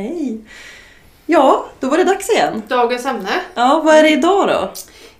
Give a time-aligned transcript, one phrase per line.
[0.00, 0.40] Hej!
[1.26, 2.62] Ja, då var det dags igen.
[2.68, 3.40] Dagens ämne.
[3.54, 4.72] Ja, vad är det idag då?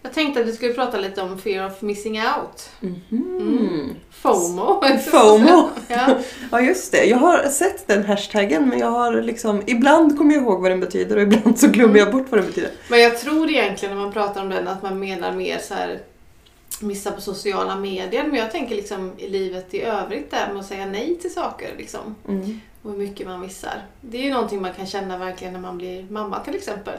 [0.03, 2.71] Jag tänkte att vi skulle prata lite om fear of missing out.
[3.11, 3.95] Mm.
[4.11, 4.82] FOMO.
[5.11, 5.68] FOMO.
[5.89, 6.18] ja.
[6.50, 7.04] Ja, just det.
[7.04, 9.62] Jag har sett den hashtaggen men jag har liksom...
[9.66, 12.46] Ibland kommer jag ihåg vad den betyder och ibland så glömmer jag bort vad den
[12.46, 12.71] betyder.
[12.89, 16.00] Men jag tror egentligen när man pratar om den att man menar mer så här
[16.82, 18.25] missa på sociala medier.
[18.25, 21.75] Men jag tänker liksom i livet i övrigt där med att säga nej till saker
[21.79, 22.14] liksom.
[22.29, 22.61] Mm.
[22.82, 23.82] Och hur mycket man missar.
[24.00, 26.94] Det är ju någonting man kan känna verkligen när man blir mamma till exempel.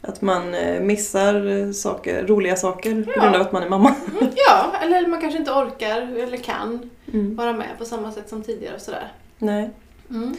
[0.00, 3.22] Att man eh, missar eh, saker, roliga saker på Ja.
[3.22, 3.94] grund av att man är mamma.
[4.20, 7.36] Mm, ja, eller man kanske inte orkar eller kan Mm.
[7.36, 9.12] vara med på samma sätt som tidigare och sådär.
[9.38, 9.70] Nej.
[10.10, 10.36] Mm.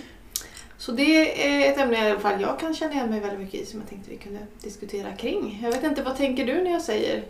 [0.77, 3.61] Så det är ett ämne i alla fall jag kan känna igen mig väldigt mycket
[3.61, 5.59] i som jag tänkte vi kunde diskutera kring.
[5.63, 7.23] Jag vet inte, vad tänker du när jag säger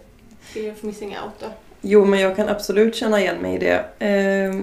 [0.54, 1.46] fear of missing out då?
[1.82, 4.06] Jo, men jag kan absolut känna igen mig i det.
[4.06, 4.60] Eh,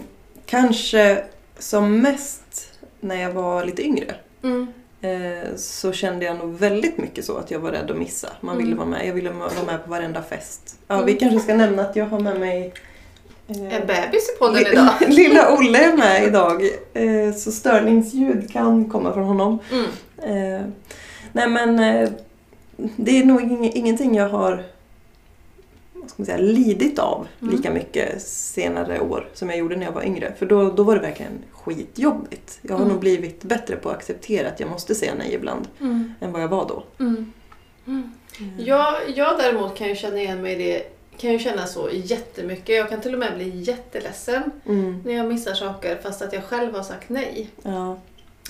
[0.46, 1.24] kanske
[1.58, 2.68] som mest
[3.00, 4.14] när jag var lite yngre.
[4.42, 4.66] Mm.
[5.00, 8.28] Eh, så kände jag nog väldigt mycket så att jag var rädd att missa.
[8.40, 8.78] Man ville Mm.
[8.78, 9.06] vara med.
[9.08, 10.76] Jag ville vara med på varenda fest.
[10.88, 11.06] Ja, Mm.
[11.06, 12.74] Vi kanske ska nämna att jag har med mig
[13.48, 14.88] eh, En bebis i podden idag.
[15.08, 16.62] Lilla Olle är med idag.
[16.94, 19.58] Eh, så störningsljud kan komma från honom.
[19.72, 19.86] Mm.
[20.56, 20.66] Eh,
[21.32, 22.08] nej men eh,
[22.76, 24.62] det är nog ing- ingenting jag har
[26.06, 27.54] ska säga, lidit av Mm.
[27.56, 30.34] lika mycket senare år som jag gjorde när jag var yngre.
[30.38, 32.58] För då, då var det verkligen skitjobbigt.
[32.62, 32.88] Jag har Mm.
[32.88, 36.14] nog blivit bättre på att acceptera att jag måste säga nej ibland Mm.
[36.20, 36.82] än vad jag var då.
[36.98, 37.32] Mm.
[37.86, 38.12] Mm.
[38.58, 40.82] Jag, jag däremot kan ju känna igen mig i det
[41.18, 42.76] kan ju känna så jättemycket.
[42.76, 45.02] Jag kan till och med bli jätteledsen Mm.
[45.04, 47.48] när jag missar saker fast att jag själv har sagt nej.
[47.62, 47.98] Ja.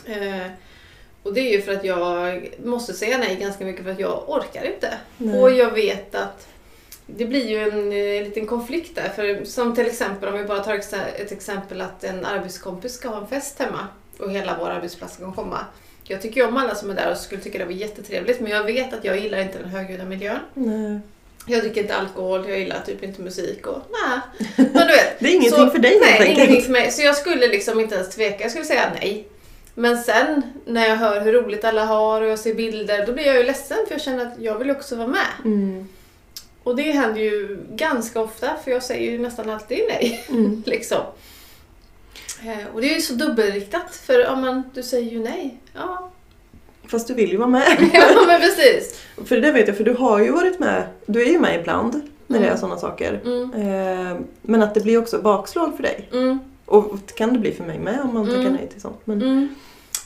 [0.06, 0.46] Eh,
[1.22, 4.24] och det är ju för att jag måste säga nej ganska mycket för att jag
[4.28, 4.94] orkar inte.
[5.18, 5.40] Nej.
[5.42, 6.48] Och jag vet att
[7.16, 9.08] det blir ju en eh, liten konflikt där.
[9.08, 13.20] För som till exempel om vi bara tar ett exempel att en arbetskompis ska ha
[13.20, 13.86] en fest hemma
[14.18, 15.58] och hela vår arbetsplats ska komma.
[16.04, 18.50] Jag tycker ju om alla som är där och skulle tycka det var jättetrevligt men
[18.50, 20.38] jag vet att jag gillar inte den högljudda miljön.
[20.54, 21.00] Nej.
[21.46, 24.20] Jag dricker inte alkohol, jag gillar typ inte musik och nej.
[24.72, 25.18] Men du vet.
[25.18, 26.90] Det är ingenting så, för dig Nej, ingenting för mig.
[26.90, 29.28] Så jag skulle liksom inte ens tveka, jag skulle säga nej.
[29.74, 33.26] Men sen när jag hör hur roligt alla har och jag ser bilder, då blir
[33.26, 35.26] jag ju ledsen för jag känner att jag vill också vara med.
[35.44, 35.88] Mm.
[36.64, 40.24] Och det händer ju ganska ofta för jag säger ju nästan alltid nej.
[40.28, 40.62] Mm.
[40.66, 41.00] liksom.
[42.42, 45.58] Eh, Och det är ju så dubbelriktat för ja, men, du säger ju nej.
[45.74, 46.10] Ja,
[46.86, 47.66] Fast du vill ju vara med.
[47.92, 49.00] ja men precis.
[49.24, 50.84] För det vet jag, för du har ju varit med.
[51.06, 51.94] Du är ju med ibland
[52.26, 52.54] när det Mm.
[52.56, 53.20] är sådana saker.
[53.24, 56.08] Mm, Eh, men att det blir också bakslag för dig.
[56.12, 58.52] mm, Och det kan det bli för mig med om man tackar Mm.
[58.52, 58.96] nej till sånt.
[59.04, 59.54] Men, mm.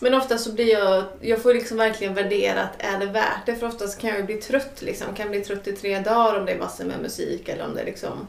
[0.00, 3.56] Men ofta så blir jag, jag får liksom verkligen värdera att är det värt det?
[3.56, 5.14] För oftast kan jag ju bli trött liksom.
[5.14, 7.80] Kan bli trött i tre dagar om det är massor med musik eller om det
[7.80, 8.28] är liksom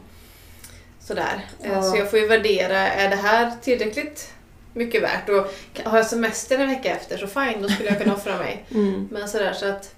[1.00, 1.46] sådär.
[1.62, 1.82] Eh, Ja.
[1.82, 4.32] Så jag får ju värdera, är det här tillräckligt
[4.74, 5.28] mycket värt?
[5.28, 8.64] Och har jag semester en vecka efter så fine, då skulle jag kunna offra mig.
[8.74, 9.08] mm.
[9.10, 9.94] Men sådär så att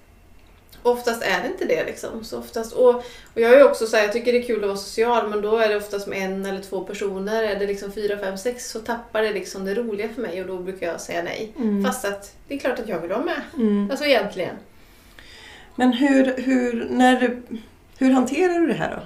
[0.83, 2.23] oftast är det inte det liksom.
[2.23, 2.95] Så oftast, och,
[3.33, 5.41] och jag är också så här, jag tycker det är kul att vara social men
[5.41, 7.43] då är det oftast med en eller två personer.
[7.43, 10.47] Är det liksom fyra, fem, sex så tappar det liksom det roliga för mig och
[10.47, 11.51] då brukar jag säga nej.
[11.57, 11.85] Mm.
[11.85, 13.41] Fast att det är klart att jag vill vara med.
[13.57, 13.91] Mm.
[13.91, 14.55] Alltså egentligen.
[15.75, 17.41] Men hur, hur, när
[17.97, 19.01] hur hanterar du det här då?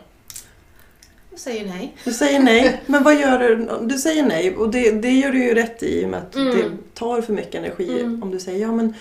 [1.32, 1.96] Jag säger nej.
[2.04, 3.68] Du säger nej, men vad gör du?
[3.82, 6.36] Du säger nej och det, det gör du ju rätt i i och med att
[6.36, 6.56] Mm.
[6.58, 6.64] det
[6.94, 8.24] tar för mycket energi Mm.
[8.24, 8.94] om du säger ja men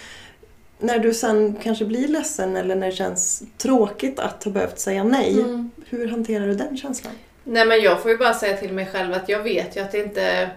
[0.78, 5.04] när du sen kanske blir ledsen eller när det känns tråkigt att ha behövt säga
[5.04, 5.70] nej, Mm.
[5.88, 7.12] hur hanterar du den känslan?
[7.44, 9.92] Nej men jag får ju bara säga till mig själv att jag vet ju att
[9.92, 10.50] det inte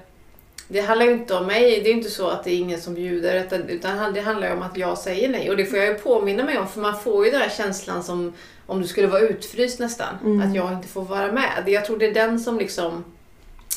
[0.68, 2.94] det handlar ju inte om mig, det är inte så att det är ingen som
[2.94, 5.50] bjuder utan, det handlar ju om att jag säger nej.
[5.50, 8.04] Och det får jag ju påminna mig om för man får ju den här känslan
[8.04, 8.34] som
[8.66, 10.16] om du skulle vara utfryst nästan.
[10.24, 10.50] Mm.
[10.50, 11.64] Att jag inte får vara med.
[11.66, 13.04] Jag tror det är den som liksom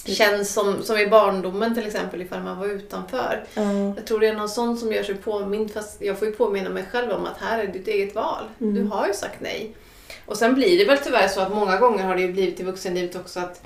[0.05, 3.45] känns som, som i barndomen till exempel ifall man var utanför.
[3.55, 3.73] Ja.
[3.97, 6.71] Jag tror det är någon sån som gör sig påmind fast jag får ju påminna
[6.71, 8.45] mig själv om att här är ditt eget val.
[8.61, 8.75] Mm.
[8.75, 9.75] Du har ju sagt nej.
[10.27, 12.63] Och sen blir det väl tyvärr så att många gånger har det ju blivit i
[12.63, 13.63] vuxenlivet också att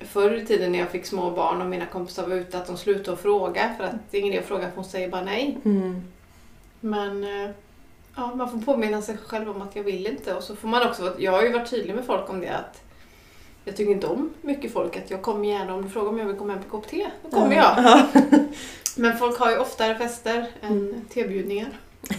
[0.00, 2.76] förr i tiden när jag fick små barn och mina kompisar var ute att de
[2.76, 5.22] slutade att fråga för att det är ingen idé att fråga för hon säger bara
[5.22, 5.58] nej.
[5.64, 6.02] Mm.
[6.80, 7.50] Men eh,
[8.16, 10.88] ja, man får påminna sig själv om att jag vill inte och så får man
[10.88, 12.82] också, jag har ju varit tydlig med folk om det att
[13.64, 16.26] jag tycker inte om mycket folk, att jag kommer gärna om du frågar om jag
[16.26, 17.74] vill komma hem på kopp te, då kommer jag.
[17.76, 18.06] Ja.
[18.96, 21.68] Men folk har ju oftare fester än tebjudningar.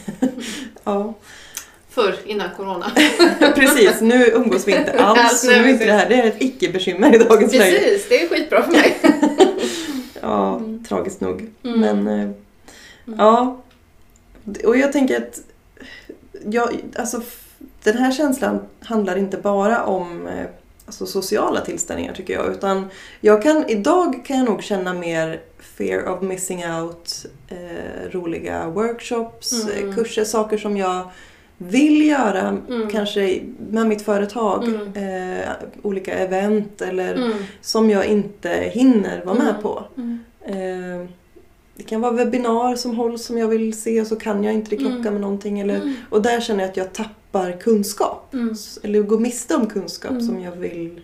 [0.84, 1.14] ja.
[1.90, 2.92] Förr, innan corona.
[3.56, 5.20] Precis, nu umgås vi inte alls.
[5.20, 7.80] Alltså, nu är inte det här det är ett icke-bekymmer i dagens läge.
[7.80, 8.98] Precis, det är skitbra för mig.
[10.22, 10.84] Ja, Mm.
[10.84, 11.50] tragiskt nog.
[11.64, 11.80] Mm.
[11.80, 12.30] Men eh,
[13.18, 13.62] ja.
[14.66, 15.40] Och jag tänker att
[16.46, 17.22] jag, alltså,
[17.84, 20.46] den här känslan handlar inte bara om eh,
[20.92, 22.52] alltså sociala tillställningar tycker jag.
[22.52, 22.86] Utan
[23.22, 29.64] jag kan, idag kan jag nog känna mer fear of missing out, eh, roliga workshops,
[29.64, 29.90] Mm.
[29.90, 31.10] eh, kurser, saker som jag
[31.58, 32.90] vill göra, Mm.
[32.90, 34.64] kanske med mitt företag.
[34.64, 34.94] Mm.
[35.40, 35.50] Eh,
[35.82, 37.32] olika event eller Mm.
[37.62, 39.62] som jag inte hinner vara med Mm.
[39.62, 39.84] på.
[39.98, 40.20] Mm.
[40.46, 41.08] Eh,
[41.82, 44.70] det kan vara webbinar som hålls som jag vill se och så kan jag inte
[44.70, 45.14] det krocka Mm.
[45.14, 45.60] med någonting.
[45.60, 45.94] Eller, Mm.
[46.10, 48.34] och där känner jag att jag tappar kunskap.
[48.34, 48.56] Mm.
[48.84, 50.26] Eller går miste om kunskap Mm.
[50.28, 51.02] som jag vill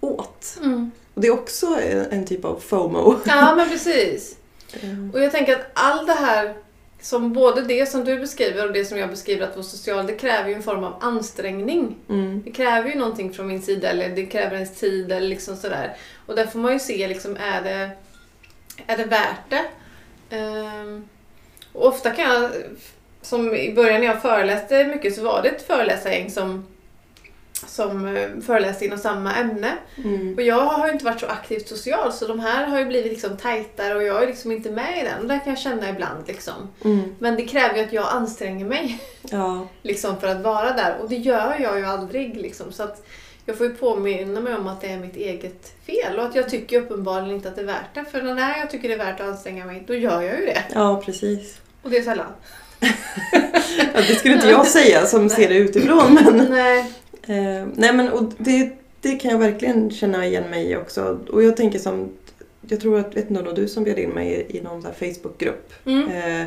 [0.00, 0.56] åt.
[0.62, 0.90] Mm.
[1.14, 1.78] Och det är också
[2.10, 3.14] en, typ av FOMO.
[3.26, 4.36] Ja, men precis.
[5.12, 6.54] Och jag tänker att allt det här,
[7.00, 10.12] som både det som du beskriver och det som jag beskriver att vara social, det
[10.12, 11.96] kräver ju en form av ansträngning.
[12.08, 12.42] Mm.
[12.44, 15.96] Det kräver ju någonting från min sida, eller det kräver ens tid eller liksom sådär.
[16.26, 17.90] Och där får man ju se liksom, är det,
[18.86, 19.64] är det värt det?
[20.30, 21.08] Ehm,
[21.72, 22.50] och ofta kan jag,
[23.22, 26.66] som i början när jag föreläste mycket så var det ett föreläsargäng som,
[27.52, 29.72] som eh, föreläste inom samma ämne.
[30.04, 30.34] Mm.
[30.34, 33.12] Och jag har ju inte varit så aktivt social så de här har ju blivit
[33.12, 35.20] liksom tajtare och jag är liksom inte med i den.
[35.20, 36.68] Och det kan jag känna ibland liksom.
[36.84, 37.14] Mm.
[37.18, 39.68] Men det kräver ju att jag anstränger mig Ja.
[39.82, 42.72] liksom för att vara där och det gör jag ju aldrig liksom.
[42.72, 43.06] Så att
[43.46, 46.48] jag får ju påminna mig om att det är mitt eget fel och att jag
[46.48, 48.04] tycker uppenbarligen inte att det är värt det.
[48.04, 50.62] För när jag tycker det är värt att anstränga mig, då gör jag ju det.
[50.74, 51.58] ja, precis.
[51.82, 52.32] Och det är sällan.
[53.94, 56.14] Ja, det skulle inte jag säga som ser det utifrån.
[56.14, 56.78] Men, Nej.
[57.22, 58.70] eh, nej, men och det,
[59.00, 61.20] det kan jag verkligen känna igen mig i också.
[61.30, 62.08] Och jag tänker som,
[62.68, 65.72] jag tror att, vet någon av du som bjöd in mig i, i någon Facebookgrupp.
[65.86, 66.08] Mm.
[66.10, 66.46] Eh,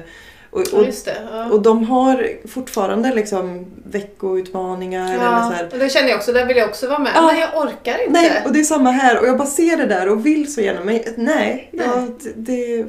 [0.51, 1.17] och, Ja, och, det.
[1.31, 1.45] Ja.
[1.51, 5.69] och de har fortfarande liksom veckoutmaningar eller så Ja, här.
[5.73, 7.11] och det känner jag också, där vill jag också vara med.
[7.15, 7.21] Ja.
[7.27, 8.11] Men jag orkar inte.
[8.11, 9.19] Nej, och det är samma här.
[9.21, 10.79] Och jag bara ser det där och vill så gärna.
[10.83, 11.69] Men nej, Nej.
[11.71, 12.85] Jag, det, det,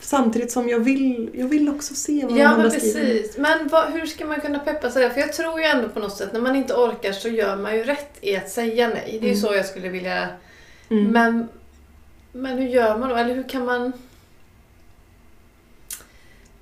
[0.00, 3.00] samtidigt som jag vill, jag vill också se vad Ja andra men skriver.
[3.00, 3.38] precis.
[3.38, 5.10] Men vad, hur ska man kunna peppa sig?
[5.10, 7.76] För jag tror ju ändå på något sätt när man inte orkar så gör man
[7.76, 9.02] ju rätt i att säga nej.
[9.20, 9.40] Det är ju Mm.
[9.40, 10.28] så jag skulle vilja...
[10.90, 11.04] Mm.
[11.04, 11.48] Men,
[12.32, 13.16] men hur gör man då?
[13.16, 13.92] Eller hur kan man...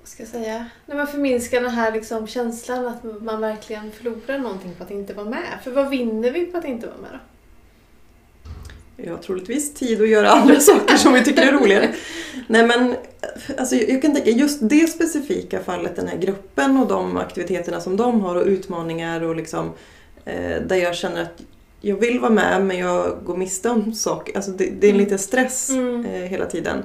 [0.07, 0.65] Ska jag säga?
[0.85, 5.13] När man förminskar den här liksom känslan att man verkligen förlorar någonting på att inte
[5.13, 5.59] vara med.
[5.63, 7.19] För vad vinner vi på att inte vara med då?
[9.03, 11.93] Ja, troligtvis tid att göra andra saker som vi tycker är roligare.
[12.47, 12.95] Nej men,
[13.57, 17.97] alltså jag kan tänka just det specifika fallet, den här gruppen och de aktiviteterna som
[17.97, 19.71] de har och utmaningar och liksom
[20.25, 21.41] eh, där jag känner att
[21.81, 24.35] jag vill vara med men jag går miste om saker.
[24.35, 25.05] Alltså det, det är en Mm.
[25.05, 26.05] liten stress Mm.
[26.05, 26.83] eh, hela tiden.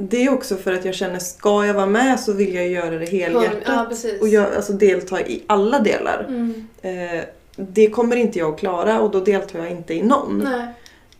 [0.00, 2.98] Det är också för att jag känner, ska jag vara med så vill jag göra
[2.98, 4.04] det helhjärtat.
[4.04, 6.24] Ja, och jag, alltså delta i alla delar.
[6.28, 6.66] Mm.
[6.82, 7.22] Eh,
[7.56, 10.48] det kommer inte jag att klara och då deltar jag inte i någon.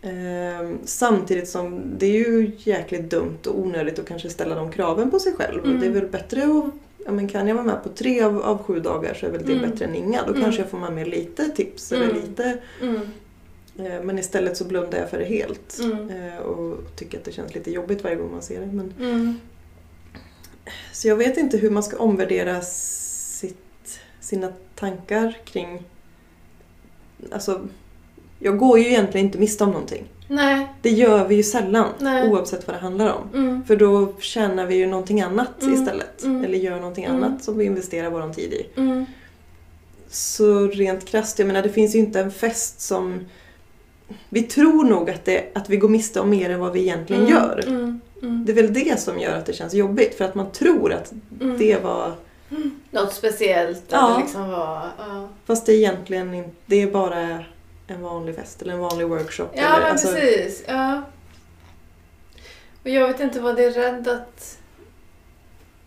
[0.03, 5.11] Ehm, samtidigt som det är ju jäkligt dumt och onödigt att kanske ställa de kraven
[5.11, 5.65] på sig själv.
[5.65, 5.81] Mm.
[5.81, 6.65] Det är väl bättre att,
[7.07, 9.43] ja men kan jag vara med på tre av, av sju dagar så är väl
[9.47, 9.71] det Mm.
[9.71, 10.23] bättre än inga.
[10.23, 10.43] Då Mm.
[10.43, 12.17] kanske jag får med mig lite tips eller Mm.
[12.17, 12.59] lite.
[13.79, 15.79] Eh, men istället så blundar jag för det helt.
[15.83, 16.11] Mm.
[16.11, 18.67] Eh, och tycker att det känns lite jobbigt varje gång man ser det.
[18.67, 19.41] Men, Mm.
[20.93, 25.83] så jag vet inte hur man ska omvärdera sitt, sina tankar kring...
[27.33, 27.69] Alltså,
[28.39, 30.05] jag går ju egentligen inte miste om någonting.
[30.29, 30.67] Nej.
[30.83, 32.29] Det gör vi ju sällan Nej.
[32.31, 33.29] oavsett vad det handlar om.
[33.35, 33.65] Mm.
[33.65, 35.75] För då tjänar vi ju någonting annat Mm.
[35.75, 36.23] istället.
[36.25, 36.45] Mm.
[36.45, 37.23] Eller gör någonting Mm.
[37.25, 38.67] annat som vi investerar vår tid i.
[40.11, 43.21] Så rent krasst, jag menar det finns ju inte en fest som...
[44.29, 47.23] Vi tror nog att, det, att vi går miste om mer än vad vi egentligen
[47.23, 47.35] Mm.
[47.35, 47.65] gör.
[47.69, 48.01] Mm.
[48.23, 48.45] Mm.
[48.45, 50.15] Det är väl det som gör att det känns jobbigt.
[50.15, 51.59] För att man tror att Mm.
[51.59, 52.13] det var...
[52.91, 53.83] Något speciellt.
[53.89, 54.11] Ja.
[54.11, 55.29] Eller liksom var, ja.
[55.47, 56.51] Fast det är egentligen inte...
[56.67, 57.45] Det är bara
[57.87, 59.49] en vanlig fest eller en vanlig workshop.
[59.55, 60.65] ja, eller, men alltså, precis.
[60.69, 61.03] Ja.
[62.83, 64.59] Och jag vet inte vad det är rädd att...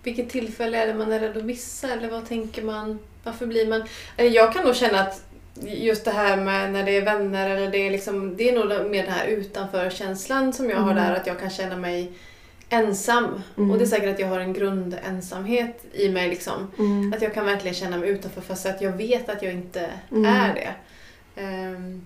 [0.04, 1.88] Vilket tillfälle är det man är rädd att missa?
[1.94, 3.00] Eller vad tänker man?
[3.24, 3.84] Varför blir man...
[4.18, 5.24] Eller jag kan nog känna att
[5.63, 8.36] just det här med när det är vänner eller det är liksom...
[8.38, 11.03] Det är nog mer den här utanför-känslan som jag har Mm.
[11.03, 11.15] där.
[11.15, 12.12] Att jag kan känna mig
[12.70, 13.41] ensam.
[13.58, 13.72] Mm.
[13.72, 16.72] Och det är säkert att jag har en grundensamhet i mig liksom.
[16.79, 17.13] Mm.
[17.13, 20.25] Att jag kan verkligen känna mig utanför fast att jag vet att jag inte Mm.
[20.25, 20.74] är det.
[21.41, 22.05] Ehm,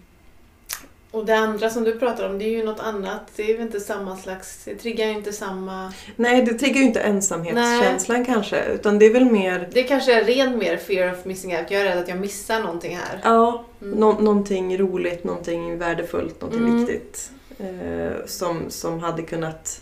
[1.16, 3.22] och det andra som du pratar om, det är ju något annat.
[3.36, 4.62] Det är väl inte samma slags...
[4.66, 5.94] Det triggar ju inte samma...
[6.16, 8.66] Nej, det triggar ju inte ensamhetskänslan kanske.
[8.66, 9.70] Utan det är väl mer...
[9.74, 11.72] Det kanske är ren mer fear of missing out.
[11.72, 13.20] Jag är rädd att jag missar någonting här.
[13.24, 14.00] Ja, Mm.
[14.00, 16.80] Nå- någonting roligt, någonting värdefullt, någonting Mm.
[16.86, 17.32] viktigt.
[17.60, 19.82] Eh, som, som hade kunnat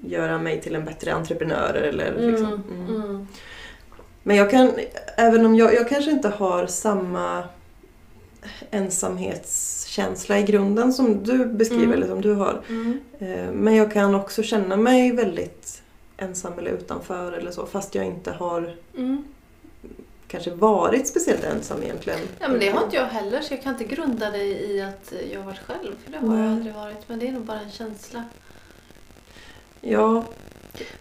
[0.00, 1.74] göra mig till en bättre entreprenör.
[1.74, 2.30] Eller, Mm.
[2.30, 2.62] liksom.
[2.70, 3.02] mm.
[3.04, 3.26] Mm.
[4.22, 4.72] Men jag kan,
[5.16, 7.44] även om jag, jag kanske inte har samma
[8.70, 11.92] ensamhetskänsla i grunden som du beskriver, Mm.
[11.96, 12.60] eller som du har.
[12.68, 13.00] Mm.
[13.18, 15.82] Eh, men jag kan också känna mig väldigt
[16.16, 19.24] ensam eller utanför eller så, fast jag inte har Mm.
[20.28, 22.18] kanske varit speciellt ensam egentligen.
[22.40, 25.12] Ja, men det har inte jag heller så jag kan inte grunda det i att
[25.32, 25.92] jag har varit själv.
[26.04, 26.44] För det har Nej.
[26.44, 27.08] jag aldrig varit.
[27.08, 28.24] Men det är nog bara en känsla.
[29.80, 30.24] Ja,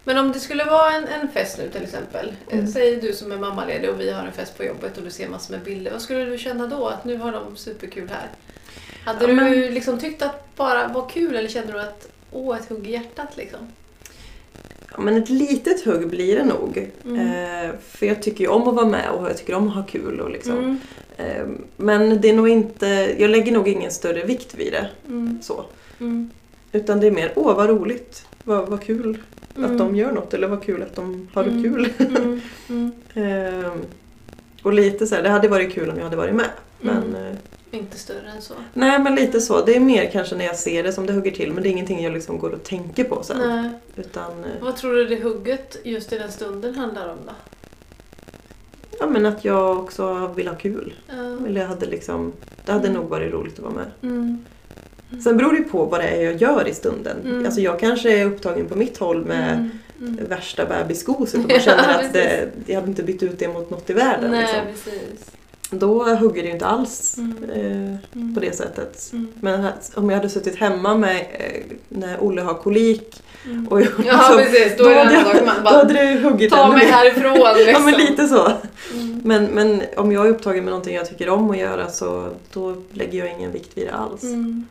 [0.04, 2.34] Men om det skulle vara en, en fest nu till exempel.
[2.50, 2.68] eh, Mm.
[2.72, 5.30] Säg du som är mammaledig och vi har en fest på jobbet och du ser
[5.30, 5.92] massor med bilder.
[5.92, 6.88] Vad skulle du känna då?
[6.88, 8.28] Att nu har de superkul här.
[9.06, 12.58] Hade Ja, du men- liksom tyckt att bara var kul eller kände du att åh,
[12.58, 13.60] ett hugg i hjärtat liksom?
[14.92, 16.92] Ja, men ett litet hugg blir det nog.
[17.06, 17.20] Mm.
[17.20, 19.84] Eh, för jag tycker ju om att vara med och jag tycker om att ha
[19.84, 20.20] kul.
[20.22, 20.58] Och liksom.
[20.58, 20.80] Mm.
[21.18, 21.46] eh,
[21.78, 24.88] men det är nog inte, jag lägger nog ingen större vikt vid det.
[25.08, 25.40] Mm.
[25.44, 25.66] Så.
[26.00, 26.30] Mm.
[26.72, 29.18] Utan det är mer, åh vad roligt, vad, vad kul
[29.58, 29.72] Mm.
[29.72, 31.64] att de gör något eller vad kul att de har det Mm.
[31.64, 31.90] kul.
[32.00, 32.42] Mm.
[32.70, 32.92] Mm.
[33.66, 33.72] eh,
[34.64, 36.50] och lite så här, det hade varit kul om jag hade varit med.
[36.82, 37.16] Men, Mm.
[37.26, 37.36] eh,
[37.72, 38.54] Inte större än så.
[38.74, 41.32] nej men lite så, det är mer kanske när jag ser det som det hugger
[41.32, 43.38] till men det är ingenting jag liksom går och tänker på sen.
[43.38, 43.70] Nej.
[43.96, 47.32] Utan eh, Vad tror du det hugget just i den stunden handlar om då?
[49.00, 50.94] ja, men att jag också vill ha kul.
[51.08, 51.14] Ja.
[51.48, 52.34] Eller jag hade liksom,
[52.66, 53.02] det hade Mm.
[53.02, 53.92] nog varit roligt att vara med.
[54.02, 54.46] Mm.
[55.24, 57.18] Sen beror det på vad det är jag gör i stunden.
[57.26, 57.46] Mm.
[57.46, 59.54] Alltså jag kanske är upptagen på mitt håll med
[60.00, 60.14] Mm.
[60.14, 60.26] Mm.
[60.30, 63.70] värsta bebisgoset och man känner Ja, att det, jag hade inte bytt ut det mot
[63.70, 64.32] något i världen.
[64.32, 64.92] Nej, Liksom.
[64.94, 65.26] precis.
[65.72, 67.44] Då hugger det ju inte alls Mm.
[67.50, 68.36] eh, Mm.
[68.36, 69.10] på det sättet.
[69.14, 69.28] Mm.
[69.42, 73.68] Men om jag hade suttit hemma med eh, när Olle har kolik Mm.
[73.68, 74.78] och jag, Ja, så- precis.
[74.78, 75.36] Då är det en sak.
[75.46, 77.66] Man bara, då hade det huggit Ta mig härifrån liksom.
[77.74, 78.52] Ja men lite så.
[78.94, 79.22] Mm.
[79.24, 82.76] Men, men om jag är upptagen med någonting jag tycker om att göra så då
[82.92, 84.24] lägger jag ingen vikt vid det alls.
[84.24, 84.66] Mm.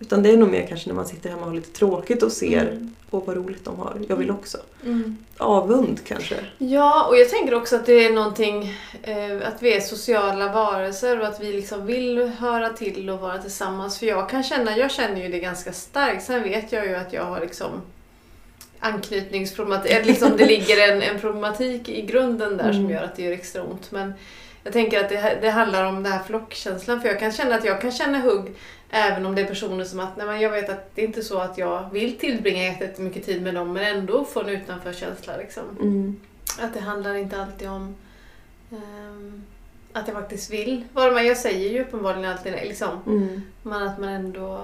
[0.00, 0.06] Mm.
[0.06, 2.32] Utan det är nog mer kanske när man sitter hemma och har lite tråkigt och
[2.32, 2.94] ser Mm.
[3.10, 3.96] åh vad roligt de har.
[4.08, 4.58] Jag vill också.
[4.84, 5.16] Mm.
[5.38, 6.34] Avund kanske.
[6.58, 11.20] Ja, och jag tänker också att det är någonting, eh, att vi är sociala varelser
[11.20, 13.98] och att vi liksom vill höra till och vara tillsammans.
[13.98, 16.24] För jag kan känna, jag känner ju det ganska starkt.
[16.24, 17.70] Sen vet jag ju att jag har liksom
[18.80, 22.90] anknytningsproblematik, eller liksom det ligger en, en problematik i grunden där som Mm.
[22.90, 23.90] gör att det gör extra ont.
[23.90, 24.12] Men
[24.64, 27.00] jag tänker att det, det handlar om den här flockkänslan.
[27.00, 28.54] För jag kan känna att jag kan känna hugg
[28.90, 31.22] även om det är personer som att, nej men jag vet att det är inte
[31.22, 35.62] så att jag vill tillbringa jättemycket tid med dem men ändå få en utanförkänsla liksom.
[35.80, 36.16] Mm.
[36.60, 37.94] Att det handlar inte alltid om
[38.72, 39.42] ehm,
[39.92, 41.24] att jag faktiskt vill vara med.
[41.26, 42.88] Jag säger ju uppenbarligen alltid det, liksom.
[43.06, 43.42] Mm.
[43.62, 44.60] Men att man ändå...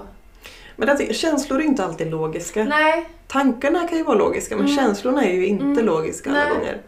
[0.75, 2.63] Men tycker, känslor är inte alltid logiska.
[2.63, 3.09] Nej.
[3.27, 4.77] Tankarna kan ju vara logiska men Mm.
[4.77, 5.85] känslorna är ju inte Mm.
[5.85, 6.49] logiska alla Nej.
[6.49, 6.81] gånger.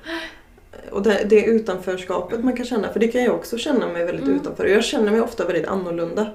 [0.91, 4.25] Och det, det utanförskapet man kan känna, för det kan jag också känna mig väldigt
[4.25, 4.36] Mm.
[4.36, 4.63] utanför.
[4.63, 6.27] Och jag känner mig ofta väldigt annorlunda.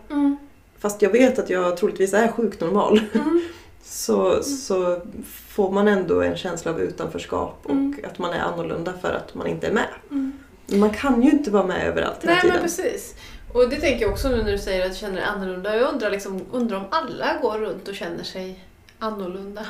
[0.82, 3.00] Fast jag vet att jag troligtvis är sjukt normal.
[3.14, 3.42] Mm.
[3.84, 5.00] Så, så
[5.48, 7.96] får man ändå en känsla av utanförskap och Mm.
[8.10, 9.86] att man är annorlunda för att man inte är med.
[10.10, 10.32] Mm.
[10.66, 12.54] Man kan ju inte vara med överallt hela Nej tiden.
[12.56, 13.14] men precis.
[13.54, 15.76] Och det tänker jag också nu när du säger att du känner dig annorlunda.
[15.76, 18.64] Jag undrar, liksom, undrar om alla går runt och känner sig
[18.98, 19.60] annorlunda.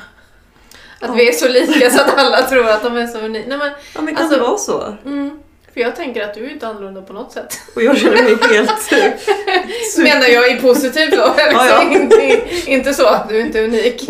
[1.01, 1.13] Att Ja.
[1.13, 3.47] vi är så lika så att alla tror att de är så unika.
[3.49, 4.93] Nej, men, Ja men kan Alltså- det vara så?
[5.05, 5.39] mm,
[5.73, 7.57] för jag tänker att du är inte annorlunda på något sätt.
[7.75, 8.81] Och jag känner mig helt...
[8.81, 11.27] super- Menar jag i positivt då.
[11.37, 11.51] Liksom.
[11.53, 11.91] Ja, ja.
[11.99, 14.01] Inte, inte så att du inte är unik.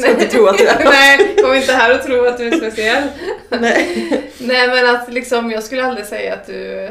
[0.00, 0.84] Ska inte tro att du är.
[0.84, 3.02] Nej, kom inte här och tro att du är speciell.
[3.48, 4.22] Nej.
[4.38, 6.88] Nej men att liksom, jag skulle aldrig säga att du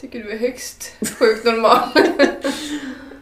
[0.00, 1.78] tycker du är högst sjukt normal.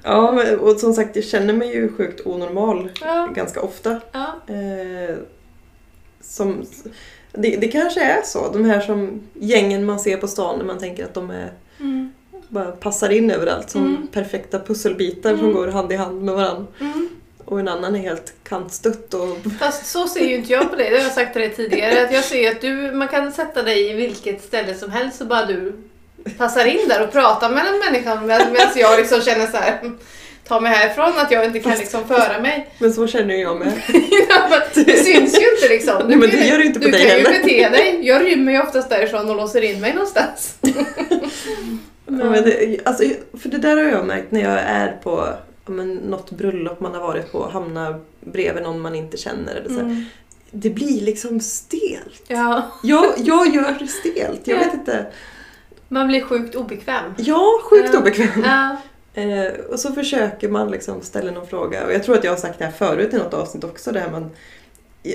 [0.02, 4.00] Ja, men- och som sagt jag känner mig ju sjukt onormal Ja, ganska ofta.
[4.12, 4.40] ja.
[4.48, 5.16] Eh,
[6.20, 6.66] som,
[7.38, 10.78] det, det kanske är så, de här som gängen man ser på stan när man
[10.78, 12.12] tänker att de är, Mm.
[12.48, 14.06] bara passar in överallt som Mm.
[14.06, 15.52] perfekta pusselbitar som Mm.
[15.54, 16.66] går hand i hand med varandra.
[16.80, 17.08] Mm.
[17.44, 19.36] Och en annan är helt kantstött och...
[19.60, 22.04] Fast så ser ju inte jag på dig, det har jag sagt till dig tidigare.
[22.04, 25.24] Att jag ser att du, man kan sätta dig i vilket ställe som helst så
[25.24, 25.72] bara du
[26.38, 29.80] passar in där och pratar med en människa med- medan jag liksom känner så här.
[30.48, 32.68] Ta mig härifrån att jag inte kan liksom föra mig.
[32.78, 33.72] Men så känner jag med.
[34.50, 35.94] Men det syns ju inte liksom.
[36.08, 37.42] Nej, men det gör det inte på du dig kan ju heller.
[37.42, 38.00] bete dig.
[38.02, 40.54] Jag rymmer ju oftast därifrån och låser in mig någonstans.
[42.10, 43.04] Ja, men det, alltså,
[43.42, 45.28] för det där har jag märkt när jag är på
[45.66, 49.54] men, något bröllop man har varit på, hamnar bredvid någon man inte känner.
[49.56, 49.80] Eller så.
[49.80, 50.04] Mm.
[50.50, 52.22] Det blir liksom stelt.
[52.28, 54.64] Ja, Jag, jag gör det stelt, jag Ja.
[54.64, 55.06] vet inte.
[55.88, 57.14] man blir sjukt obekväm.
[57.16, 57.98] Ja, sjukt Ja.
[58.00, 58.42] obekväm.
[58.44, 58.76] Ja.
[59.18, 61.86] Eh, och så försöker man liksom ställa någon fråga.
[61.86, 63.92] Och jag tror att jag har sagt det här förut i något avsnitt också.
[63.92, 64.30] Det här man,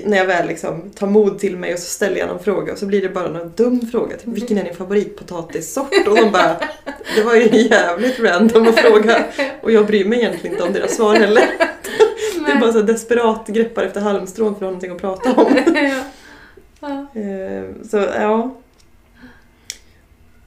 [0.04, 2.78] när jag väl liksom tar mod till mig och så ställer jag någon fråga och
[2.78, 4.16] så blir det bara någon dum fråga.
[4.16, 6.08] Typ, vilken är din favoritpotatissort?
[6.08, 6.56] Och de bara,
[7.16, 9.24] det var ju jävligt random att fråga.
[9.62, 11.44] Och jag bryr mig egentligen inte om deras svar heller.
[12.46, 15.56] Det är bara så desperat greppar efter halmstrån för att ha någonting att prata om.
[15.74, 16.00] ja.
[16.80, 17.20] Ja.
[17.20, 18.50] Eh, så ja.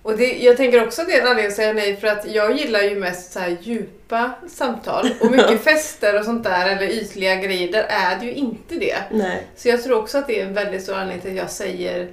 [0.08, 2.32] Och det, jag tänker också att det är en anledning att säga nej för att
[2.32, 7.36] jag gillar ju mest så djupa samtal och mycket fester och sånt där eller ytliga
[7.36, 8.98] grejer, där är det ju inte det.
[9.12, 9.48] Nej.
[9.56, 12.12] Så jag tror också att det är en väldigt stor anledning till att jag säger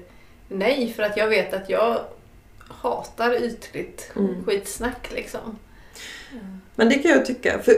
[0.48, 2.00] nej för att jag vet att jag
[2.68, 4.44] hatar ytligt Mm.
[4.44, 5.58] skitsnack liksom.
[6.74, 7.58] Men det kan jag tycka.
[7.58, 7.74] För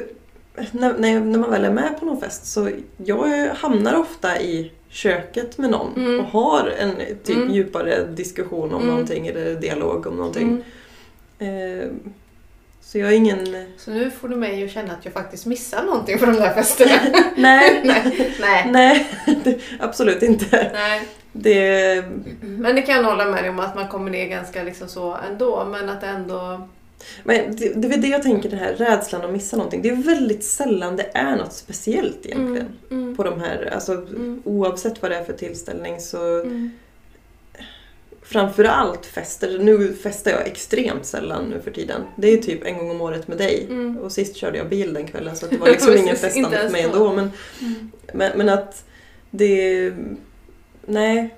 [0.71, 5.59] när, när man väl är med på någon fest så jag hamnar ofta i köket
[5.59, 6.21] med någon Mm.
[6.21, 6.93] och har en
[7.25, 7.51] typ Mm.
[7.55, 8.87] djupare diskussion om Mm.
[8.87, 10.63] någonting eller dialog om någonting.
[11.39, 11.81] Mm.
[11.81, 11.89] Eh,
[12.81, 13.67] så jag är ingen...
[13.79, 16.55] Så nu får du mig att känna att jag faktiskt missar någonting på de där
[16.55, 16.93] festerna.
[17.37, 19.07] Nej, nej, nej, nej
[19.45, 20.71] det, absolut inte.
[20.73, 21.03] nej.
[21.33, 22.05] Det,
[22.41, 25.17] Men det kan jag hålla med dig om att man kommer ner ganska liksom så
[25.31, 25.65] ändå.
[25.65, 26.69] Men att ändå...
[27.25, 29.83] men det, det är det jag tänker, den här rädslan att missa någonting.
[29.83, 32.69] Det är väldigt sällan det är något speciellt egentligen.
[32.91, 34.43] Mm, mm, På de här, alltså Mm.
[34.45, 36.71] oavsett vad det är för tillställning så mm.
[38.23, 39.59] Framförallt fester.
[39.59, 42.03] Nu festar jag extremt sällan nu för tiden.
[42.17, 43.67] Det är typ en gång om året med dig.
[43.71, 43.99] Mm.
[43.99, 46.83] Och sist körde jag bil den kvällen så det var liksom ingen festande för mig
[46.83, 46.89] då.
[46.89, 47.13] ändå.
[47.13, 47.31] Men,
[47.61, 47.91] Mm.
[48.13, 48.85] men, men att
[49.31, 49.93] det...
[50.87, 51.35] Nej.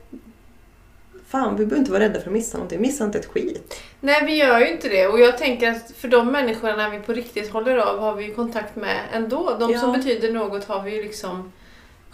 [1.30, 2.80] Fan, vi behöver inte vara rädda för att missa någonting.
[2.80, 3.80] Missa inte ett skit.
[4.00, 5.06] Nej, vi gör ju inte det.
[5.06, 8.34] Och jag tänker att för de människorna vi på riktigt håller av har vi ju
[8.34, 9.56] kontakt med ändå.
[9.60, 9.96] De som Ja.
[9.96, 11.52] betyder något har vi ju liksom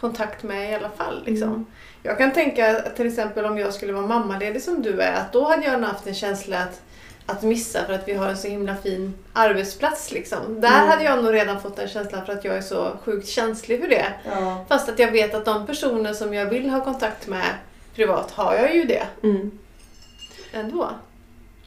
[0.01, 1.23] kontakt med i alla fall.
[1.27, 1.49] Liksom.
[1.49, 1.67] Mm.
[2.03, 5.33] Jag kan tänka att till exempel om jag skulle vara mammaledig som du är, att
[5.33, 6.81] då hade jag haft en känsla att,
[7.27, 10.13] att missa för att vi har en så himla fin arbetsplats.
[10.13, 10.61] Liksom.
[10.61, 10.89] Där Mm.
[10.89, 13.89] hade jag nog redan fått den känslan för att jag är så sjukt känslig för
[13.89, 14.07] det.
[14.25, 14.65] Ja.
[14.69, 17.47] Fast att jag vet att de personer som jag vill ha kontakt med
[17.95, 19.51] privat har jag ju det Mm.
[20.53, 20.91] ändå.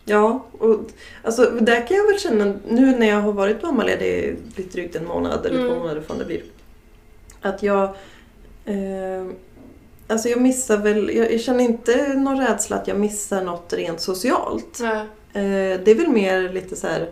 [0.05, 0.79] Ja, och
[1.23, 5.05] alltså, där kan jag väl känna nu när jag har varit mammaledig lite drygt en
[5.07, 5.69] månad eller Mm.
[5.71, 6.41] två månader från det blir.
[7.41, 7.83] Att jag...
[8.65, 9.25] Eh,
[10.07, 11.15] alltså jag missar väl...
[11.15, 14.79] Jag, jag känner inte någon rädsla att jag missar något rent socialt.
[14.81, 14.95] Ja.
[15.33, 17.09] Eh, det är väl mer lite så här...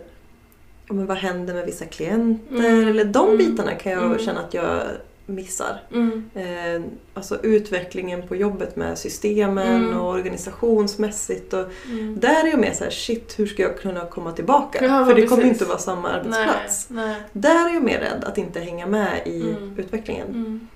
[0.88, 2.58] Men vad händer med vissa klienter?
[2.58, 2.88] Mm.
[2.88, 3.38] Eller de Mm.
[3.38, 4.18] bitarna kan jag Mm.
[4.18, 4.82] känna att jag
[5.26, 5.80] missar.
[5.92, 6.30] Mm.
[6.34, 6.82] Eh,
[7.14, 9.96] alltså utvecklingen på jobbet med systemen Mm.
[10.00, 11.52] och organisationsmässigt.
[11.52, 12.20] Och, Mm.
[12.20, 14.84] där är jag mer så här, shit hur ska jag kunna komma tillbaka?
[14.84, 15.30] Ja, För det precis.
[15.30, 16.86] kommer inte vara samma arbetsplats.
[16.90, 17.16] Nej, nej.
[17.32, 19.74] Där är jag mer rädd att inte hänga med i Mm.
[19.78, 20.26] utvecklingen.
[20.28, 20.68] Mm.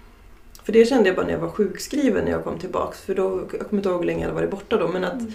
[0.64, 3.00] För det kände jag bara när jag var sjukskriven när jag kom tillbaks.
[3.00, 4.88] För då, jag kommer inte ihåg hur länge jag hade varit borta då.
[4.88, 5.32] Men att Mm.